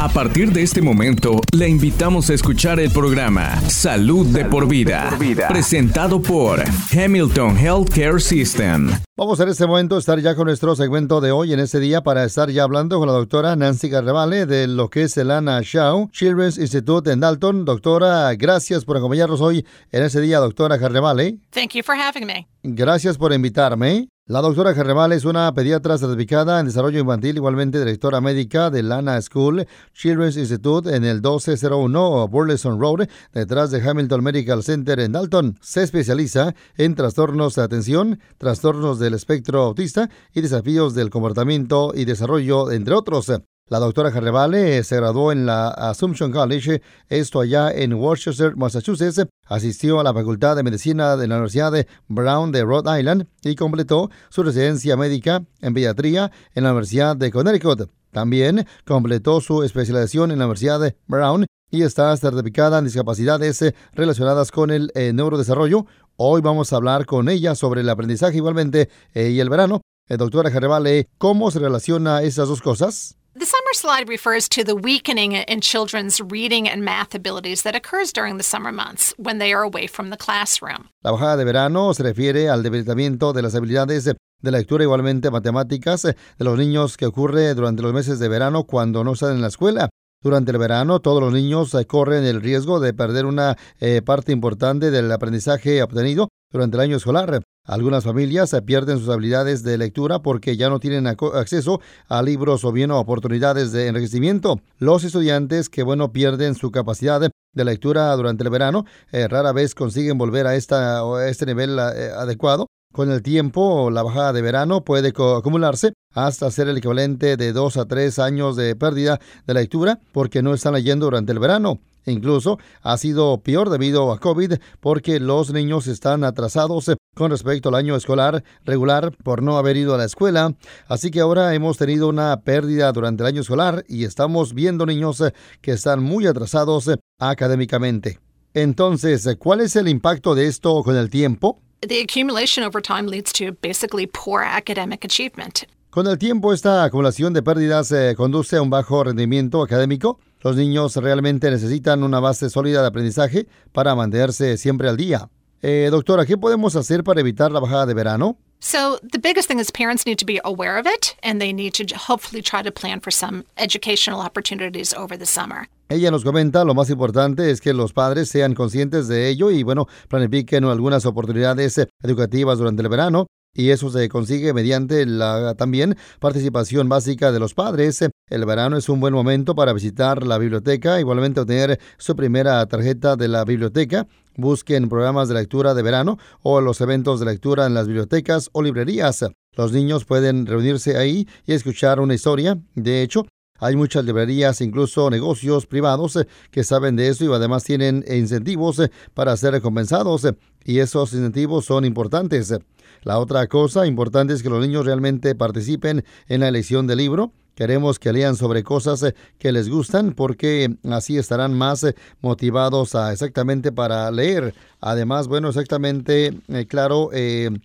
[0.00, 5.10] A partir de este momento, le invitamos a escuchar el programa Salud, de, por vida,
[5.48, 8.92] presentado por Hamilton Healthcare System.
[9.16, 12.22] Vamos en este momento estar ya con nuestro segmento de hoy en este día para
[12.22, 16.08] estar ya hablando con la doctora Nancy Garrevale de lo que es el Anna Shaw
[16.12, 17.64] Children's Institute en Dalton.
[17.64, 21.38] Doctora, gracias por acompañarnos hoy en este día, doctora Garrevale.
[21.50, 22.46] Thank you for having me.
[22.62, 24.06] Gracias por invitarme.
[24.30, 29.22] La doctora Gerremal es una pediatra certificada en desarrollo infantil, igualmente directora médica de Lana
[29.22, 35.56] School Children's Institute en el 1201 Burleson Road, detrás de Hamilton Medical Center en Dalton.
[35.62, 42.04] Se especializa en trastornos de atención, trastornos del espectro autista y desafíos del comportamiento y
[42.04, 43.32] desarrollo, entre otros.
[43.70, 49.26] La doctora Jarrevale se graduó en la Assumption College, esto allá en Worcester, Massachusetts.
[49.44, 53.56] Asistió a la Facultad de Medicina de la Universidad de Brown de Rhode Island y
[53.56, 57.90] completó su residencia médica en pediatría en la Universidad de Connecticut.
[58.10, 64.50] También completó su especialización en la Universidad de Brown y está certificada en discapacidades relacionadas
[64.50, 65.84] con el eh, neurodesarrollo.
[66.16, 69.82] Hoy vamos a hablar con ella sobre el aprendizaje igualmente eh, y el verano.
[70.08, 73.17] Eh, doctora Jarrevale, ¿cómo se relaciona esas dos cosas?
[73.38, 78.12] The summer slide refers to the weakening in children's reading and math abilities that occurs
[78.12, 80.88] during the summer months when they are away from the classroom.
[81.04, 86.02] La bajada de verano se refiere al debilitamiento de las habilidades de lectura igualmente matemáticas
[86.02, 89.48] de los niños que ocurre durante los meses de verano cuando no están en la
[89.48, 89.88] escuela.
[90.20, 94.90] Durante el verano, todos los niños corren el riesgo de perder una eh, parte importante
[94.90, 97.40] del aprendizaje obtenido durante el año escolar.
[97.68, 102.72] Algunas familias pierden sus habilidades de lectura porque ya no tienen acceso a libros o
[102.72, 104.62] bien a oportunidades de enriquecimiento.
[104.78, 109.74] Los estudiantes que, bueno, pierden su capacidad de lectura durante el verano eh, rara vez
[109.74, 112.68] consiguen volver a, este nivel eh, adecuado.
[112.90, 117.76] Con el tiempo, la bajada de verano puede acumularse hasta ser el equivalente de dos
[117.76, 121.80] a tres años de pérdida de lectura porque no están leyendo durante el verano.
[122.06, 127.74] Incluso ha sido peor debido a COVID porque los niños están atrasados con respecto al
[127.74, 130.54] año escolar regular por no haber ido a la escuela.
[130.86, 135.22] Así que ahora hemos tenido una pérdida durante el año escolar y estamos viendo niños
[135.60, 136.88] que están muy atrasados
[137.18, 138.20] académicamente.
[138.54, 141.60] Entonces, ¿cuál es el impacto de esto con el tiempo?
[141.80, 145.64] The accumulation over time leads to basically poor academic achievement.
[145.90, 150.20] Con el tiempo, esta acumulación de pérdidas eh, conduce a un bajo rendimiento académico.
[150.40, 155.28] Los niños realmente necesitan una base sólida de aprendizaje para mantenerse siempre al día.
[155.60, 158.38] Eh, doctora, ¿qué podemos hacer para evitar la bajada de verano?
[158.60, 161.74] So, the biggest thing is parents need to be aware of it and they need
[161.74, 165.68] to hopefully try to plan for some educational opportunities over the summer.
[165.88, 169.62] Ella nos comenta, lo más importante es que los padres sean conscientes de ello y,
[169.62, 175.96] bueno, planifiquen algunas oportunidades educativas durante el verano y eso se consigue mediante la también
[176.20, 178.04] participación básica de los padres.
[178.30, 183.16] El verano es un buen momento para visitar la biblioteca, igualmente obtener su primera tarjeta
[183.16, 184.06] de la biblioteca.
[184.36, 188.62] Busquen programas de lectura de verano o los eventos de lectura en las bibliotecas o
[188.62, 189.24] librerías.
[189.56, 192.58] Los niños pueden reunirse ahí y escuchar una historia.
[192.74, 193.26] De hecho,
[193.60, 196.18] hay muchas librerías, incluso negocios privados
[196.52, 198.80] que saben de eso y además tienen incentivos
[199.14, 200.28] para ser recompensados
[200.64, 202.54] y esos incentivos son importantes.
[203.02, 207.32] La otra cosa importante es que los niños realmente participen en la elección del libro.
[207.58, 212.94] Queremos que lean sobre cosas eh, que les gustan porque así estarán más eh, motivados
[212.94, 214.54] a exactamente para leer.
[214.80, 217.10] Además, bueno, exactamente, eh, claro,